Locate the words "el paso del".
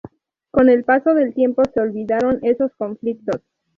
0.69-1.31